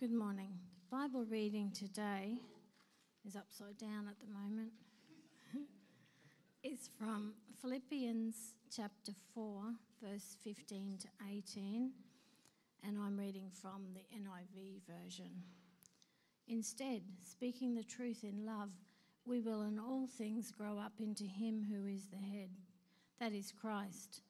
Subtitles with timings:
[0.00, 0.54] Good morning.
[0.90, 2.38] Bible reading today
[3.26, 4.70] is upside down at the moment.
[6.62, 9.62] it's from Philippians chapter 4,
[10.02, 11.90] verse 15 to 18,
[12.82, 15.42] and I'm reading from the NIV version.
[16.48, 18.70] Instead, speaking the truth in love,
[19.26, 22.48] we will in all things grow up into Him who is the head,
[23.20, 24.22] that is Christ.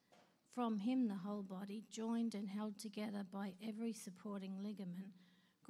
[0.52, 5.14] From Him, the whole body, joined and held together by every supporting ligament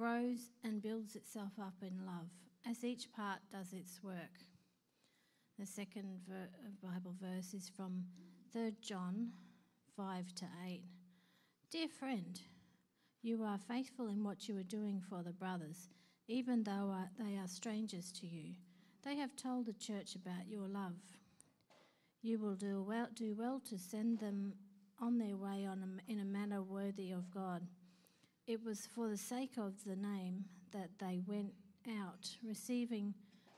[0.01, 2.27] grows and builds itself up in love
[2.67, 4.33] as each part does its work.
[5.59, 8.05] The second ver- uh, Bible verse is from
[8.51, 9.29] 3 John
[9.95, 10.81] 5 to 8.
[11.69, 12.41] Dear friend,
[13.21, 15.89] you are faithful in what you are doing for the brothers,
[16.27, 18.55] even though they are strangers to you.
[19.03, 20.97] They have told the church about your love.
[22.23, 24.53] You will do well, do well to send them
[24.99, 27.67] on their way on a, in a manner worthy of God
[28.51, 31.53] it was for the sake of the name that they went
[32.01, 33.13] out, receiving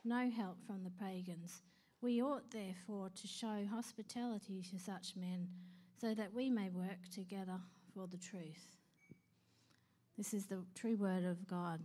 [0.06, 1.64] no help from the pagans.
[2.02, 5.48] We ought, therefore, to show hospitality to such men,
[6.00, 7.60] so that we may work together
[7.96, 8.78] for the truth.
[10.16, 11.80] This is the true word of God.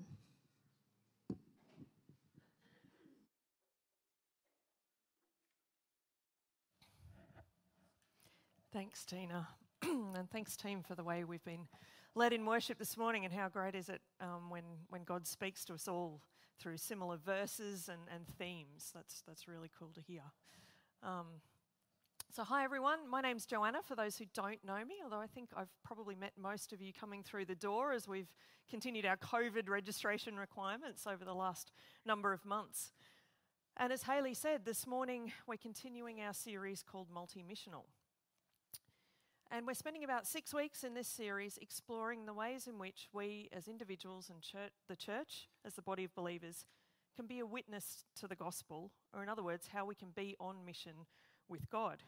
[8.70, 9.48] Thanks, Tina.
[9.82, 11.66] and thanks, team, for the way we've been
[12.14, 15.64] led in worship this morning, and how great is it um, when, when God speaks
[15.66, 16.20] to us all
[16.58, 18.90] through similar verses and, and themes.
[18.94, 20.22] That's, that's really cool to hear.
[21.02, 21.26] Um,
[22.30, 23.08] so, hi everyone.
[23.08, 26.32] My name's Joanna, for those who don't know me, although I think I've probably met
[26.40, 28.32] most of you coming through the door as we've
[28.68, 31.72] continued our COVID registration requirements over the last
[32.04, 32.92] number of months.
[33.76, 37.84] And as Haley said, this morning we're continuing our series called Multi Missional.
[39.50, 43.48] And we're spending about six weeks in this series exploring the ways in which we,
[43.50, 46.66] as individuals and church, the church, as the body of believers,
[47.16, 50.36] can be a witness to the gospel, or in other words, how we can be
[50.38, 51.06] on mission
[51.48, 52.02] with God.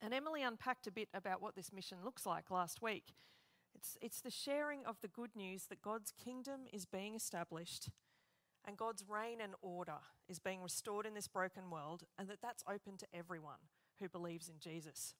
[0.00, 3.14] And Emily unpacked a bit about what this mission looks like last week.
[3.74, 7.90] It's, it's the sharing of the good news that God's kingdom is being established
[8.66, 9.98] and God's reign and order
[10.28, 13.60] is being restored in this broken world, and that that's open to everyone
[14.00, 15.14] who believes in Jesus.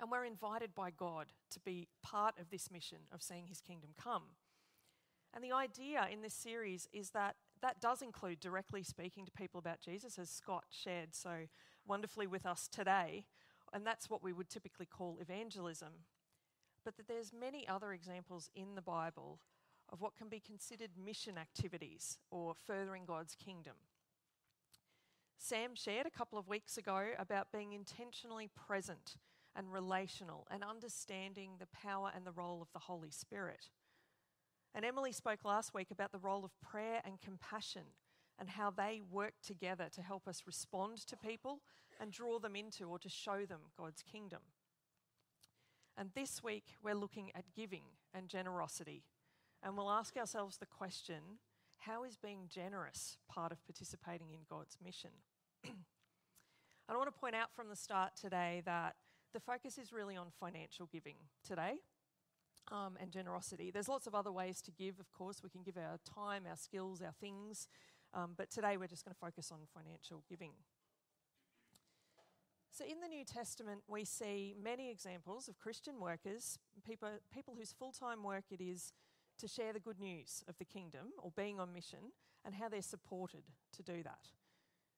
[0.00, 3.90] And we're invited by God to be part of this mission of seeing his kingdom
[4.02, 4.22] come.
[5.34, 9.58] And the idea in this series is that that does include directly speaking to people
[9.58, 11.48] about Jesus, as Scott shared so
[11.86, 13.26] wonderfully with us today.
[13.72, 15.92] And that's what we would typically call evangelism.
[16.84, 19.38] But that there's many other examples in the Bible
[19.92, 23.74] of what can be considered mission activities or furthering God's kingdom.
[25.36, 29.16] Sam shared a couple of weeks ago about being intentionally present
[29.56, 33.70] and relational and understanding the power and the role of the Holy Spirit.
[34.74, 37.82] And Emily spoke last week about the role of prayer and compassion
[38.38, 41.60] and how they work together to help us respond to people
[42.00, 44.40] and draw them into or to show them God's kingdom.
[45.96, 47.82] And this week, we're looking at giving
[48.14, 49.02] and generosity.
[49.62, 51.38] And we'll ask ourselves the question
[51.80, 55.10] how is being generous part of participating in God's mission?
[56.88, 58.96] I want to point out from the start today that
[59.32, 61.74] the focus is really on financial giving today.
[62.70, 63.72] Um, and generosity.
[63.72, 65.42] There's lots of other ways to give, of course.
[65.42, 67.66] We can give our time, our skills, our things,
[68.14, 70.52] um, but today we're just going to focus on financial giving.
[72.70, 77.72] So, in the New Testament, we see many examples of Christian workers, people, people whose
[77.72, 78.92] full time work it is
[79.38, 82.12] to share the good news of the kingdom or being on mission,
[82.44, 84.28] and how they're supported to do that.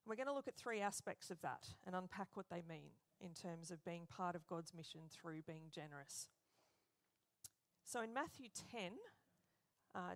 [0.06, 2.90] We're going to look at three aspects of that and unpack what they mean
[3.22, 6.28] in terms of being part of God's mission through being generous.
[7.84, 8.92] So in Matthew 10,
[9.94, 10.14] uh,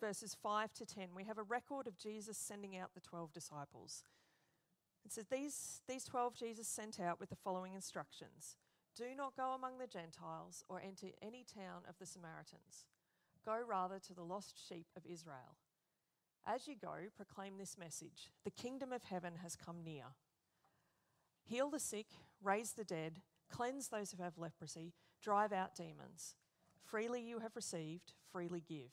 [0.00, 4.04] verses 5 to 10, we have a record of Jesus sending out the 12 disciples.
[5.04, 8.56] It says, these, these 12 Jesus sent out with the following instructions
[8.96, 12.86] Do not go among the Gentiles or enter any town of the Samaritans.
[13.44, 15.56] Go rather to the lost sheep of Israel.
[16.44, 20.04] As you go, proclaim this message The kingdom of heaven has come near
[21.46, 22.06] heal the sick,
[22.42, 23.20] raise the dead,
[23.50, 26.34] cleanse those who have leprosy, drive out demons.
[26.84, 28.92] Freely you have received, freely give.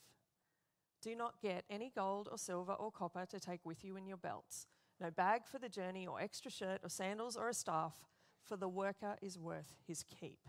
[1.02, 4.18] Do not get any gold or silver or copper to take with you in your
[4.18, 4.68] belts,
[5.02, 8.06] no bag for the journey, or extra shirt, or sandals, or a staff,
[8.44, 10.48] for the worker is worth his keep.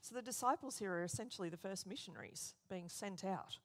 [0.00, 3.58] So the disciples here are essentially the first missionaries being sent out.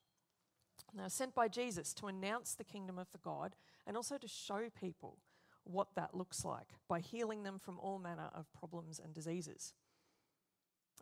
[0.94, 3.56] Now, sent by Jesus to announce the kingdom of the God
[3.88, 5.19] and also to show people
[5.65, 9.73] what that looks like by healing them from all manner of problems and diseases.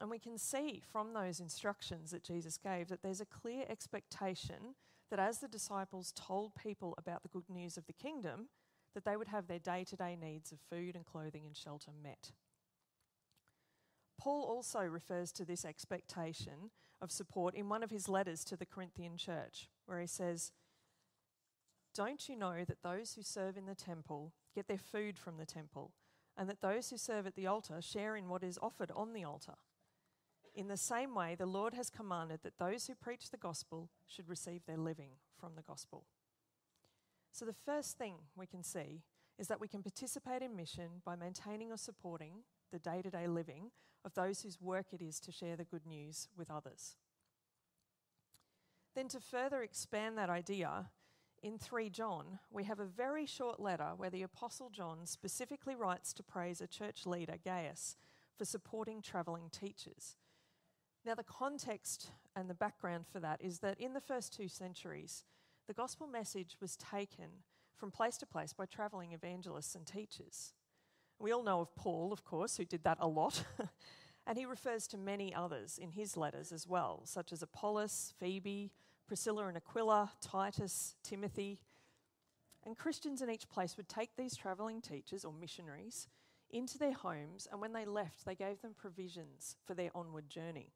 [0.01, 4.75] And we can see from those instructions that Jesus gave that there's a clear expectation
[5.11, 8.47] that as the disciples told people about the good news of the kingdom,
[8.95, 11.91] that they would have their day to day needs of food and clothing and shelter
[12.01, 12.31] met.
[14.19, 16.71] Paul also refers to this expectation
[17.01, 20.51] of support in one of his letters to the Corinthian church, where he says,
[21.93, 25.45] Don't you know that those who serve in the temple get their food from the
[25.45, 25.91] temple,
[26.37, 29.23] and that those who serve at the altar share in what is offered on the
[29.23, 29.55] altar?
[30.55, 34.29] In the same way, the Lord has commanded that those who preach the gospel should
[34.29, 36.05] receive their living from the gospel.
[37.31, 39.01] So, the first thing we can see
[39.39, 43.27] is that we can participate in mission by maintaining or supporting the day to day
[43.27, 43.71] living
[44.05, 46.97] of those whose work it is to share the good news with others.
[48.95, 50.91] Then, to further expand that idea,
[51.43, 56.13] in 3 John, we have a very short letter where the Apostle John specifically writes
[56.13, 57.97] to praise a church leader, Gaius,
[58.37, 60.15] for supporting travelling teachers.
[61.05, 65.25] Now, the context and the background for that is that in the first two centuries,
[65.67, 67.43] the gospel message was taken
[67.75, 70.53] from place to place by travelling evangelists and teachers.
[71.19, 73.43] We all know of Paul, of course, who did that a lot.
[74.25, 78.71] and he refers to many others in his letters as well, such as Apollos, Phoebe,
[79.07, 81.59] Priscilla and Aquila, Titus, Timothy.
[82.65, 86.07] And Christians in each place would take these travelling teachers or missionaries
[86.49, 90.71] into their homes, and when they left, they gave them provisions for their onward journey.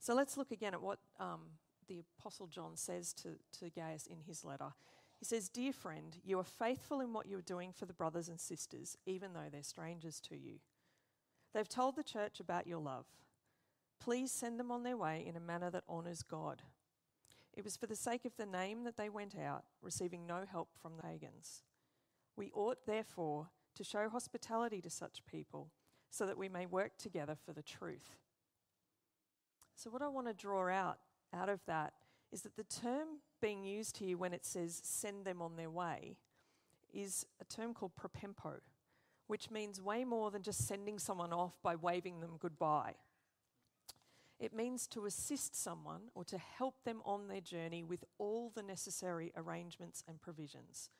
[0.00, 1.40] So let's look again at what um,
[1.88, 4.72] the Apostle John says to, to Gaius in his letter.
[5.18, 8.28] He says, Dear friend, you are faithful in what you are doing for the brothers
[8.28, 10.58] and sisters, even though they're strangers to you.
[11.54, 13.06] They've told the church about your love.
[14.00, 16.62] Please send them on their way in a manner that honours God.
[17.54, 20.68] It was for the sake of the name that they went out, receiving no help
[20.80, 21.62] from the pagans.
[22.36, 25.70] We ought, therefore, to show hospitality to such people,
[26.10, 28.16] so that we may work together for the truth.
[29.74, 30.98] So, what I want to draw out
[31.34, 31.94] out of that
[32.32, 33.08] is that the term
[33.40, 36.16] being used here when it says send them on their way
[36.92, 38.60] is a term called propempo,
[39.26, 42.94] which means way more than just sending someone off by waving them goodbye.
[44.38, 48.62] It means to assist someone or to help them on their journey with all the
[48.62, 50.90] necessary arrangements and provisions.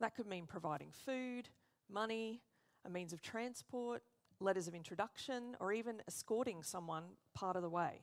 [0.00, 1.48] That could mean providing food,
[1.90, 2.40] money,
[2.84, 4.02] a means of transport,
[4.40, 8.02] letters of introduction, or even escorting someone part of the way.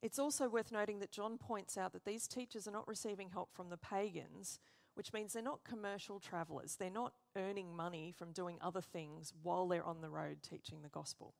[0.00, 3.52] It's also worth noting that John points out that these teachers are not receiving help
[3.52, 4.60] from the pagans,
[4.94, 6.76] which means they're not commercial travellers.
[6.76, 10.88] They're not earning money from doing other things while they're on the road teaching the
[10.88, 11.34] gospel.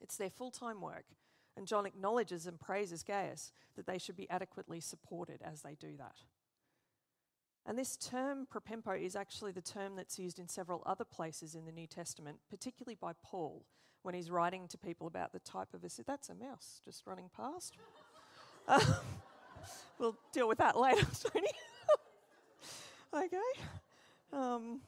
[0.00, 1.04] It's their full time work,
[1.56, 5.96] and John acknowledges and praises Gaius that they should be adequately supported as they do
[5.98, 6.16] that.
[7.66, 11.66] And this term, propempo, is actually the term that's used in several other places in
[11.66, 13.66] the New Testament, particularly by Paul
[14.02, 15.90] when he's writing to people about the type of a.
[16.06, 17.76] That's a mouse just running past.
[18.66, 18.80] Uh,
[19.98, 21.48] we'll deal with that later, Tony.
[23.12, 23.36] okay.
[24.32, 24.80] Um,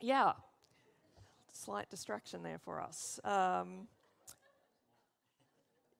[0.00, 0.32] yeah.
[1.52, 3.20] Slight distraction there for us.
[3.24, 3.86] Um,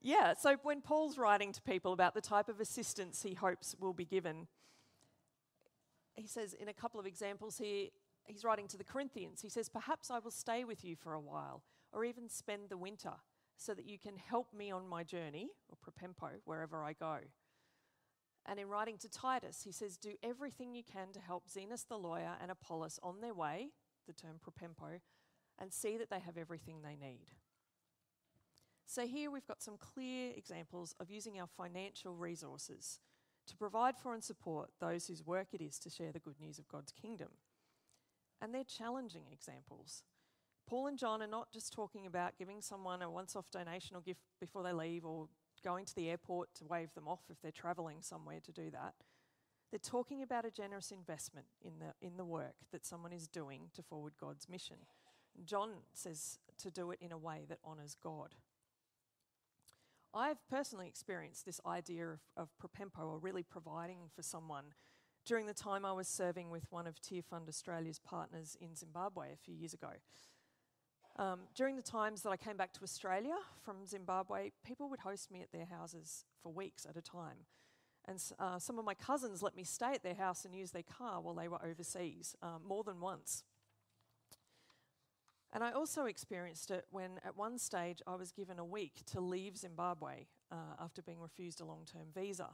[0.03, 3.93] yeah, so when Paul's writing to people about the type of assistance he hopes will
[3.93, 4.47] be given,
[6.13, 7.87] he says in a couple of examples here,
[8.25, 11.21] he's writing to the Corinthians, he says, Perhaps I will stay with you for a
[11.21, 11.63] while,
[11.93, 13.13] or even spend the winter,
[13.55, 17.19] so that you can help me on my journey, or propempo, wherever I go.
[18.45, 21.97] And in writing to Titus, he says, Do everything you can to help Zenas the
[21.97, 23.69] lawyer and Apollos on their way,
[24.05, 24.99] the term propempo,
[25.59, 27.27] and see that they have everything they need.
[28.85, 32.99] So here we've got some clear examples of using our financial resources
[33.47, 36.59] to provide for and support those whose work it is to share the good news
[36.59, 37.29] of God's kingdom.
[38.41, 40.03] And they're challenging examples.
[40.67, 44.01] Paul and John are not just talking about giving someone a once off donation or
[44.01, 45.27] gift before they leave or
[45.63, 48.93] going to the airport to wave them off if they're travelling somewhere to do that.
[49.71, 53.69] They're talking about a generous investment in the, in the work that someone is doing
[53.73, 54.77] to forward God's mission.
[55.45, 58.35] John says to do it in a way that honours God.
[60.13, 64.65] I've personally experienced this idea of, of propempo or really providing for someone
[65.25, 69.37] during the time I was serving with one of Tearfund Australia's partners in Zimbabwe a
[69.37, 69.91] few years ago.
[71.17, 75.31] Um, during the times that I came back to Australia from Zimbabwe, people would host
[75.31, 77.45] me at their houses for weeks at a time.
[78.05, 80.83] And uh, some of my cousins let me stay at their house and use their
[80.83, 83.43] car while they were overseas, um, more than once.
[85.53, 89.21] And I also experienced it when, at one stage, I was given a week to
[89.21, 92.49] leave Zimbabwe uh, after being refused a long term visa.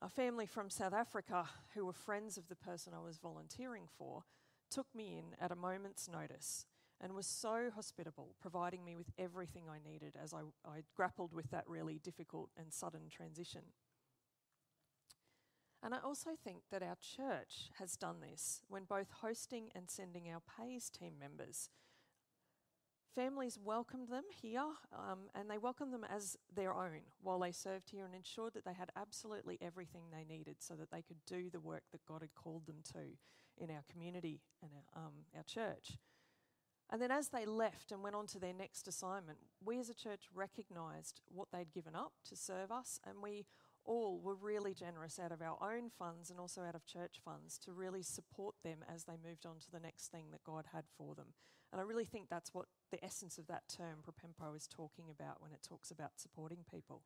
[0.00, 4.22] A family from South Africa, who were friends of the person I was volunteering for,
[4.70, 6.66] took me in at a moment's notice
[7.00, 11.50] and was so hospitable, providing me with everything I needed as I, I grappled with
[11.50, 13.62] that really difficult and sudden transition.
[15.82, 20.28] And I also think that our church has done this when both hosting and sending
[20.30, 21.68] our Pais team members.
[23.16, 27.88] Families welcomed them here um, and they welcomed them as their own while they served
[27.88, 31.48] here and ensured that they had absolutely everything they needed so that they could do
[31.50, 33.16] the work that God had called them to
[33.56, 35.96] in our community and our, um, our church.
[36.90, 39.94] And then as they left and went on to their next assignment, we as a
[39.94, 43.46] church recognised what they'd given up to serve us, and we
[43.86, 47.58] all were really generous out of our own funds and also out of church funds
[47.58, 50.84] to really support them as they moved on to the next thing that God had
[50.96, 51.34] for them.
[51.72, 55.42] And I really think that's what the essence of that term, propempo, is talking about
[55.42, 57.02] when it talks about supporting people.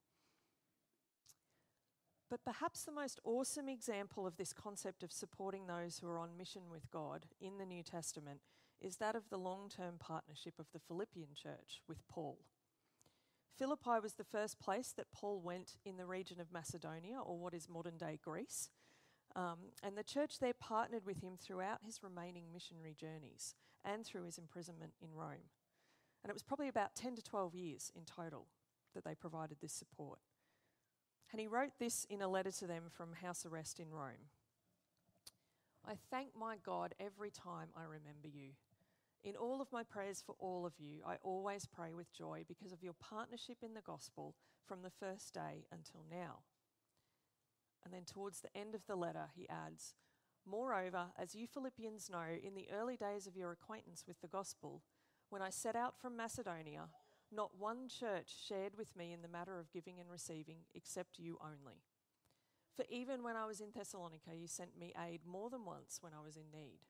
[2.29, 6.37] But perhaps the most awesome example of this concept of supporting those who are on
[6.37, 8.41] mission with God in the New Testament
[8.81, 12.39] is that of the long term partnership of the Philippian church with Paul.
[13.61, 17.53] Philippi was the first place that Paul went in the region of Macedonia, or what
[17.53, 18.71] is modern day Greece.
[19.37, 24.25] Um, and the church there partnered with him throughout his remaining missionary journeys and through
[24.25, 25.51] his imprisonment in Rome.
[26.25, 28.47] And it was probably about 10 to 12 years in total
[28.95, 30.21] that they provided this support.
[31.31, 34.31] And he wrote this in a letter to them from house arrest in Rome
[35.87, 38.53] I thank my God every time I remember you.
[39.23, 42.73] In all of my prayers for all of you, I always pray with joy because
[42.73, 44.35] of your partnership in the gospel
[44.67, 46.39] from the first day until now.
[47.85, 49.95] And then towards the end of the letter, he adds,
[50.47, 54.83] Moreover, as you Philippians know, in the early days of your acquaintance with the gospel,
[55.29, 56.89] when I set out from Macedonia,
[57.31, 61.39] not one church shared with me in the matter of giving and receiving except you
[61.43, 61.83] only.
[62.75, 66.13] For even when I was in Thessalonica, you sent me aid more than once when
[66.15, 66.81] I was in need.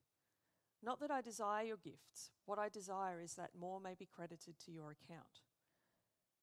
[0.83, 4.59] Not that I desire your gifts, what I desire is that more may be credited
[4.65, 5.43] to your account.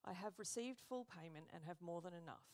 [0.05, 2.45] I have received full payment and have more than enough.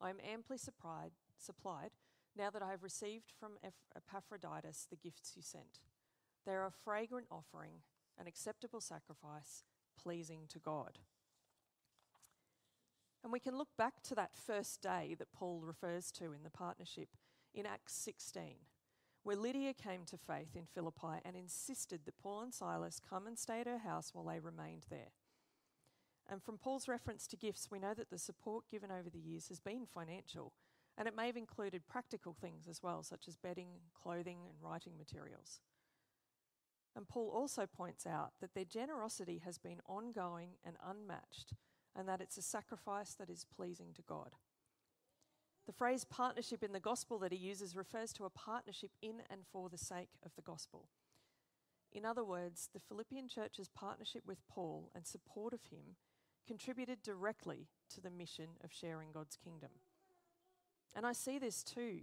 [0.00, 1.90] I am amply supplied, supplied
[2.36, 3.52] now that I have received from
[3.96, 5.80] Epaphroditus the gifts you sent.
[6.44, 7.82] They are a fragrant offering,
[8.18, 9.64] an acceptable sacrifice,
[10.00, 10.98] pleasing to God.
[13.22, 16.50] And we can look back to that first day that Paul refers to in the
[16.50, 17.08] partnership
[17.54, 18.54] in Acts 16,
[19.22, 23.38] where Lydia came to faith in Philippi and insisted that Paul and Silas come and
[23.38, 25.12] stay at her house while they remained there.
[26.30, 29.48] And from Paul's reference to gifts, we know that the support given over the years
[29.48, 30.52] has been financial,
[30.96, 34.92] and it may have included practical things as well, such as bedding, clothing, and writing
[34.98, 35.60] materials.
[36.94, 41.54] And Paul also points out that their generosity has been ongoing and unmatched,
[41.94, 44.32] and that it's a sacrifice that is pleasing to God.
[45.68, 49.42] The phrase partnership in the gospel that he uses refers to a partnership in and
[49.52, 50.88] for the sake of the gospel.
[51.92, 55.96] In other words, the Philippian church's partnership with Paul and support of him
[56.46, 59.68] contributed directly to the mission of sharing God's kingdom.
[60.96, 62.00] And I see this too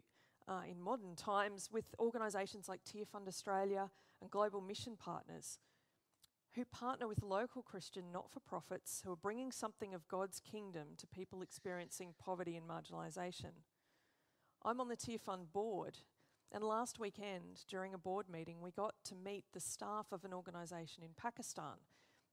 [0.47, 3.89] uh, in modern times with organisations like Tearfund Australia
[4.21, 5.57] and Global Mission Partners,
[6.55, 10.89] who partner with local Christian not for profits who are bringing something of God's kingdom
[10.97, 13.51] to people experiencing poverty and marginalisation.
[14.63, 15.99] I'm on the Tearfund board,
[16.51, 20.33] and last weekend during a board meeting, we got to meet the staff of an
[20.33, 21.77] organisation in Pakistan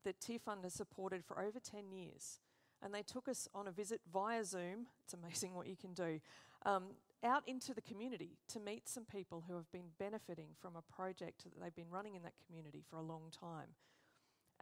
[0.04, 2.40] that Tearfund has supported for over 10 years.
[2.82, 4.86] And they took us on a visit via Zoom.
[5.04, 6.20] It's amazing what you can do.
[6.64, 10.82] Um, out into the community to meet some people who have been benefiting from a
[10.92, 13.68] project that they've been running in that community for a long time.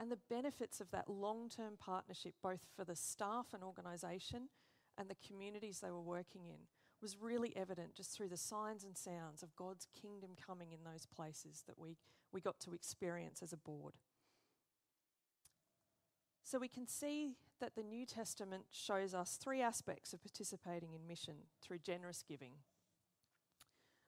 [0.01, 4.49] And the benefits of that long term partnership, both for the staff and organisation
[4.97, 6.61] and the communities they were working in,
[7.03, 11.05] was really evident just through the signs and sounds of God's kingdom coming in those
[11.05, 11.99] places that we,
[12.33, 13.93] we got to experience as a board.
[16.45, 21.07] So we can see that the New Testament shows us three aspects of participating in
[21.07, 22.53] mission through generous giving.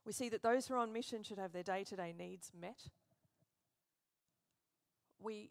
[0.07, 2.51] We see that those who are on mission should have their day to day needs
[2.59, 2.89] met.
[5.21, 5.51] We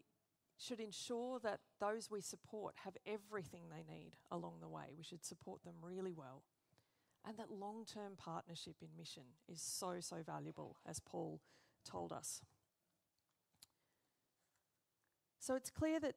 [0.62, 4.94] should ensure that those we support have everything they need along the way.
[4.96, 6.42] We should support them really well.
[7.26, 11.40] And that long term partnership in mission is so, so valuable, as Paul
[11.84, 12.42] told us.
[15.38, 16.14] So it's clear that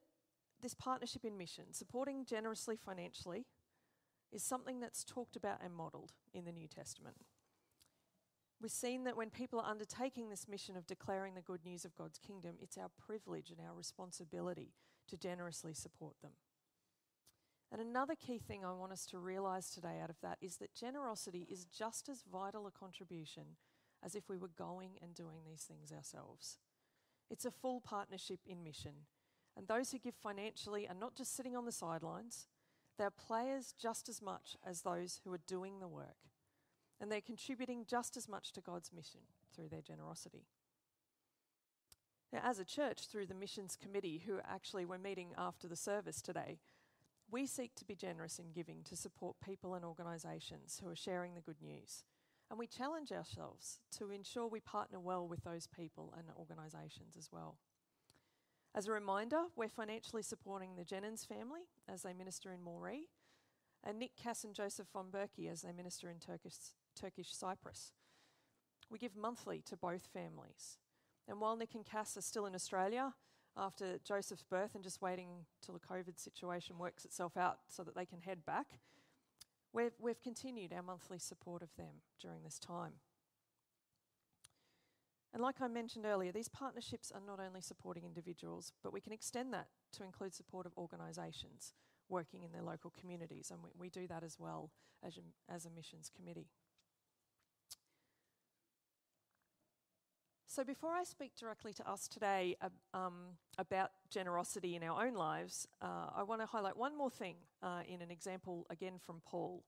[0.62, 3.46] this partnership in mission, supporting generously financially,
[4.32, 7.18] is something that's talked about and modelled in the New Testament.
[8.66, 11.96] We've seen that when people are undertaking this mission of declaring the good news of
[11.96, 14.74] God's kingdom, it's our privilege and our responsibility
[15.08, 16.32] to generously support them.
[17.72, 20.74] And another key thing I want us to realise today out of that is that
[20.74, 23.44] generosity is just as vital a contribution
[24.04, 26.58] as if we were going and doing these things ourselves.
[27.30, 29.06] It's a full partnership in mission.
[29.56, 32.48] And those who give financially are not just sitting on the sidelines,
[32.98, 36.18] they're players just as much as those who are doing the work.
[37.00, 39.22] And they're contributing just as much to God's mission
[39.54, 40.46] through their generosity.
[42.32, 46.22] Now, as a church, through the missions committee, who actually we're meeting after the service
[46.22, 46.60] today,
[47.32, 51.34] we seek to be generous in giving to support people and organisations who are sharing
[51.34, 52.04] the good news.
[52.50, 57.30] And we challenge ourselves to ensure we partner well with those people and organisations as
[57.32, 57.58] well.
[58.76, 63.08] As a reminder, we're financially supporting the Jennings family as they minister in Moree,
[63.84, 66.56] and Nick Cass and Joseph von Berkey as they minister in Turkish,
[66.96, 67.94] Turkish Cyprus.
[68.90, 70.78] We give monthly to both families.
[71.28, 73.14] And while Nick and Cass are still in Australia
[73.58, 77.96] after Joseph's birth and just waiting till the COVID situation works itself out so that
[77.96, 78.80] they can head back,
[79.74, 82.94] we've, we've continued our monthly support of them during this time.
[85.34, 89.12] And like I mentioned earlier, these partnerships are not only supporting individuals, but we can
[89.12, 91.74] extend that to include support of organisations
[92.08, 94.72] working in their local communities, and we, we do that as well
[95.04, 96.48] as, as a missions committee.
[100.56, 102.56] So, before I speak directly to us today
[102.94, 107.36] um, about generosity in our own lives, uh, I want to highlight one more thing
[107.62, 109.66] uh, in an example again from Paul.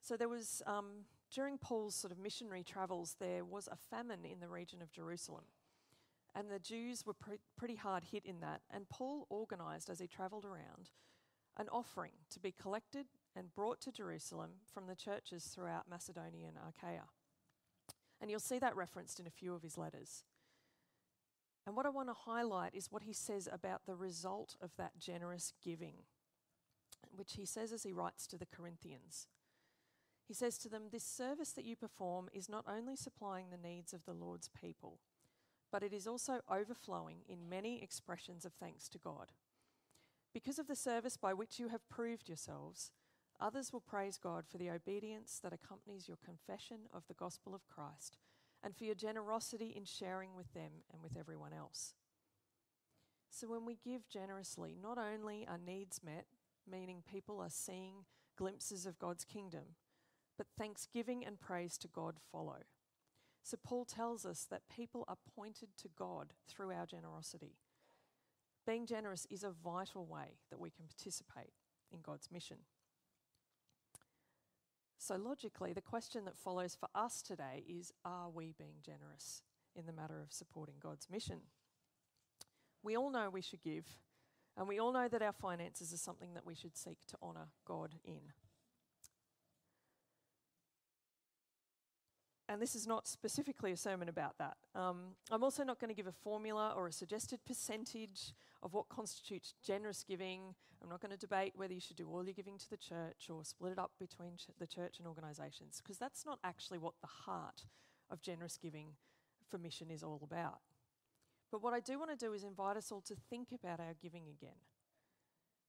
[0.00, 4.40] So, there was um, during Paul's sort of missionary travels, there was a famine in
[4.40, 5.44] the region of Jerusalem.
[6.34, 8.62] And the Jews were pre- pretty hard hit in that.
[8.70, 10.88] And Paul organised, as he travelled around,
[11.58, 16.56] an offering to be collected and brought to Jerusalem from the churches throughout Macedonia and
[16.66, 17.08] Achaia.
[18.22, 20.22] And you'll see that referenced in a few of his letters.
[21.66, 24.98] And what I want to highlight is what he says about the result of that
[24.98, 25.94] generous giving,
[27.14, 29.26] which he says as he writes to the Corinthians.
[30.26, 33.92] He says to them, This service that you perform is not only supplying the needs
[33.92, 35.00] of the Lord's people,
[35.72, 39.32] but it is also overflowing in many expressions of thanks to God.
[40.32, 42.92] Because of the service by which you have proved yourselves,
[43.42, 47.66] others will praise God for the obedience that accompanies your confession of the gospel of
[47.66, 48.16] Christ
[48.62, 51.94] and for your generosity in sharing with them and with everyone else.
[53.30, 56.26] So, when we give generously, not only are needs met,
[56.70, 58.04] meaning people are seeing
[58.36, 59.76] glimpses of God's kingdom,
[60.36, 62.58] but thanksgiving and praise to God follow.
[63.42, 67.56] So, Paul tells us that people are pointed to God through our generosity.
[68.66, 71.52] Being generous is a vital way that we can participate
[71.90, 72.58] in God's mission.
[75.02, 79.42] So, logically, the question that follows for us today is Are we being generous
[79.74, 81.40] in the matter of supporting God's mission?
[82.84, 83.84] We all know we should give,
[84.56, 87.48] and we all know that our finances are something that we should seek to honour
[87.66, 88.20] God in.
[92.48, 94.58] and this is not specifically a sermon about that.
[94.74, 98.88] Um, I'm also not going to give a formula or a suggested percentage of what
[98.88, 100.54] constitutes generous giving.
[100.82, 103.28] I'm not going to debate whether you should do all your giving to the church
[103.28, 106.94] or split it up between ch- the church and organisations, because that's not actually what
[107.00, 107.62] the heart
[108.10, 108.88] of generous giving
[109.48, 110.60] for mission is all about.
[111.50, 113.94] But what I do want to do is invite us all to think about our
[114.00, 114.56] giving again.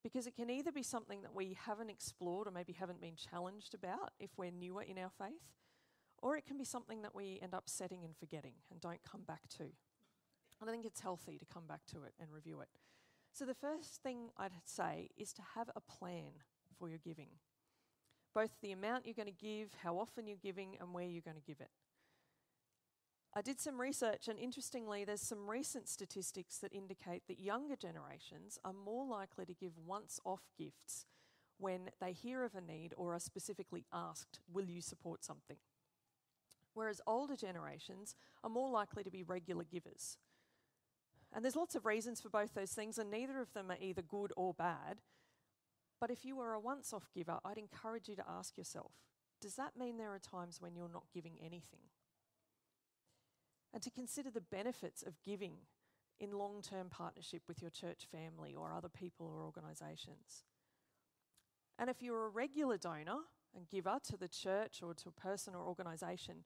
[0.04, 3.74] Because it can either be something that we haven't explored or maybe haven't been challenged
[3.74, 5.42] about if we're newer in our faith,
[6.22, 9.22] or it can be something that we end up setting and forgetting and don't come
[9.22, 9.66] back to.
[10.64, 12.70] And I think it's healthy to come back to it and review it.
[13.34, 16.32] So, the first thing I'd say is to have a plan
[16.80, 17.28] for your giving
[18.34, 21.36] both the amount you're going to give, how often you're giving, and where you're going
[21.36, 21.70] to give it.
[23.36, 28.58] I did some research, and interestingly, there's some recent statistics that indicate that younger generations
[28.64, 31.06] are more likely to give once off gifts
[31.60, 35.58] when they hear of a need or are specifically asked, Will you support something?
[36.74, 40.18] whereas older generations are more likely to be regular givers.
[41.34, 44.02] And there's lots of reasons for both those things, and neither of them are either
[44.04, 45.02] good or bad.
[46.00, 48.92] But if you were a once off giver, I'd encourage you to ask yourself
[49.42, 51.82] does that mean there are times when you're not giving anything?
[53.74, 55.56] And to consider the benefits of giving
[56.20, 60.46] in long term partnership with your church family or other people or organisations.
[61.78, 63.20] And if you're a regular donor
[63.56, 66.46] and giver to the church or to a person or organisation,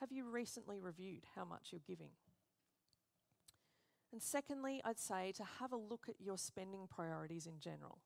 [0.00, 2.10] have you recently reviewed how much you're giving?
[4.12, 7.98] And secondly, I'd say to have a look at your spending priorities in general.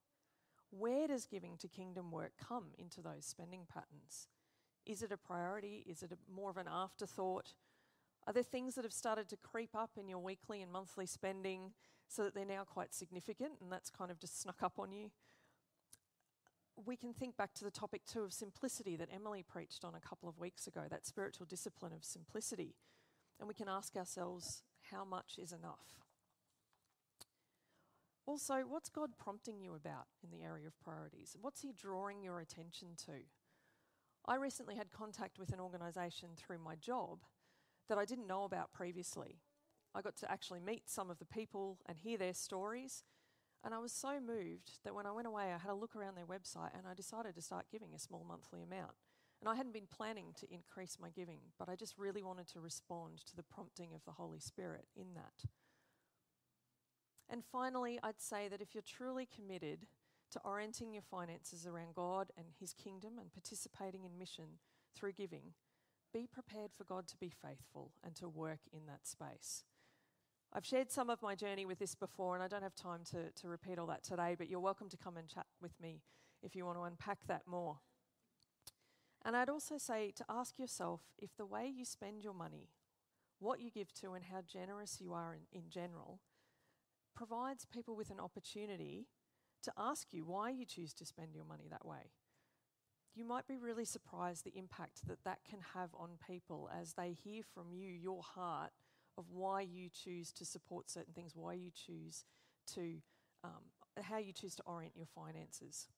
[0.71, 4.29] Where does giving to kingdom work come into those spending patterns?
[4.85, 5.85] Is it a priority?
[5.89, 7.55] Is it a, more of an afterthought?
[8.27, 11.73] Are there things that have started to creep up in your weekly and monthly spending
[12.09, 15.11] so that they're now quite significant and that's kind of just snuck up on you?
[16.85, 20.01] we can think back to the topic too of simplicity that Emily preached on a
[20.01, 22.75] couple of weeks ago, that spiritual discipline of simplicity.
[23.39, 26.01] And we can ask ourselves, how much is enough?
[28.27, 31.37] Also, what's God prompting you about in the area of priorities?
[31.41, 33.13] What's He drawing your attention to?
[34.27, 37.21] I recently had contact with an organisation through my job
[37.89, 39.39] that I didn't know about previously.
[39.95, 43.05] I got to actually meet some of the people and hear their stories,
[43.65, 46.17] and I was so moved that when I went away, I had a look around
[46.17, 48.93] their website and I decided to start giving a small monthly amount.
[49.41, 52.61] And I hadn't been planning to increase my giving, but I just really wanted to
[52.61, 55.51] respond to the prompting of the Holy Spirit in that.
[57.29, 59.87] And finally, I'd say that if you're truly committed
[60.33, 64.59] to orienting your finances around God and His kingdom and participating in mission
[64.95, 65.53] through giving,
[66.13, 69.65] be prepared for God to be faithful and to work in that space.
[70.53, 73.31] I've shared some of my journey with this before, and I don't have time to,
[73.43, 76.01] to repeat all that today, but you're welcome to come and chat with me
[76.43, 77.79] if you want to unpack that more.
[79.27, 82.69] And I'd also say to ask yourself if the way you spend your money,
[83.41, 86.21] what you give to, and how generous you are in, in general
[87.17, 89.09] provides people with an opportunity
[89.65, 92.13] to ask you why you choose to spend your money that way.
[93.17, 97.13] You might be really surprised the impact that that can have on people as they
[97.13, 98.71] hear from you your heart
[99.19, 102.25] of why you choose to support certain things, why you choose
[102.75, 102.99] to,
[103.43, 105.89] um, how you choose to orient your finances.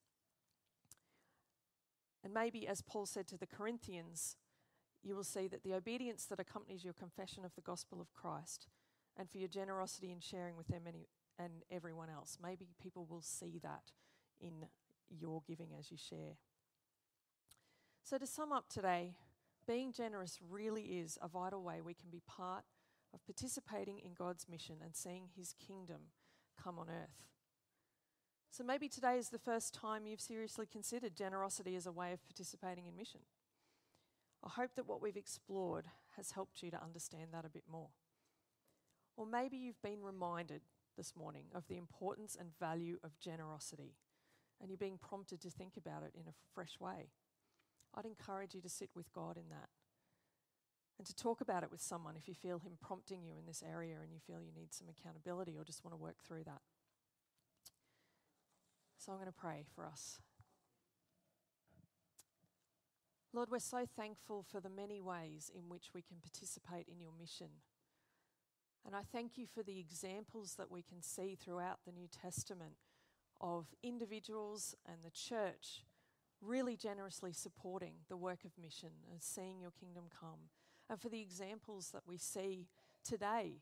[2.28, 4.36] And maybe, as Paul said to the Corinthians,
[5.02, 8.66] you will see that the obedience that accompanies your confession of the gospel of Christ
[9.16, 10.82] and for your generosity in sharing with them
[11.38, 12.36] and everyone else.
[12.42, 13.92] Maybe people will see that
[14.42, 14.66] in
[15.08, 16.36] your giving as you share.
[18.04, 19.14] So, to sum up today,
[19.66, 22.64] being generous really is a vital way we can be part
[23.14, 26.10] of participating in God's mission and seeing His kingdom
[26.62, 27.24] come on earth.
[28.50, 32.26] So, maybe today is the first time you've seriously considered generosity as a way of
[32.26, 33.20] participating in mission.
[34.44, 37.90] I hope that what we've explored has helped you to understand that a bit more.
[39.16, 40.62] Or maybe you've been reminded
[40.96, 43.96] this morning of the importance and value of generosity,
[44.60, 47.10] and you're being prompted to think about it in a fresh way.
[47.94, 49.68] I'd encourage you to sit with God in that
[50.98, 53.62] and to talk about it with someone if you feel Him prompting you in this
[53.62, 56.60] area and you feel you need some accountability or just want to work through that.
[58.98, 60.18] So I'm going to pray for us.
[63.32, 67.12] Lord, we're so thankful for the many ways in which we can participate in your
[67.16, 67.46] mission.
[68.84, 72.74] And I thank you for the examples that we can see throughout the New Testament
[73.40, 75.84] of individuals and the church
[76.40, 80.50] really generously supporting the work of mission and seeing your kingdom come.
[80.90, 82.66] And for the examples that we see
[83.04, 83.60] today,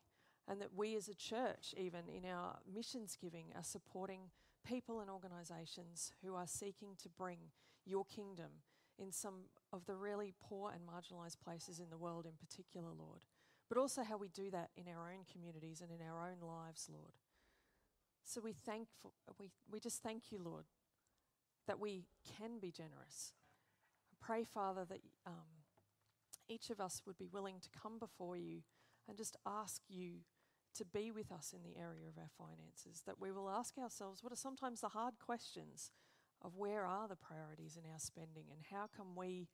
[0.49, 4.31] and that we as a church, even in our missions giving, are supporting
[4.67, 7.39] people and organisations who are seeking to bring
[7.85, 8.63] your kingdom
[8.99, 13.21] in some of the really poor and marginalised places in the world, in particular, Lord
[13.69, 16.89] but also how we do that in our own communities and in our own lives,
[16.93, 17.13] Lord.
[18.25, 18.89] So we thank
[19.39, 20.65] we, we just thank you, Lord,
[21.67, 22.07] that we
[22.39, 23.33] can be generous.
[24.13, 25.65] I pray, Father, that um,
[26.49, 28.63] each of us would be willing to come before you
[29.09, 30.19] and just ask you
[30.79, 33.03] to be with us in the area of our finances.
[33.07, 35.91] That we will ask ourselves what are sometimes the hard questions
[36.43, 39.49] of where are the priorities in our spending and how can we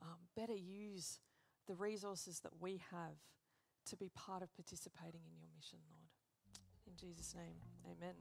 [0.00, 1.18] um, better use
[1.66, 3.18] the resources that we have
[3.86, 6.08] to be part of participating in your mission, Lord.
[6.86, 7.56] In Jesus' name,
[7.86, 8.14] amen.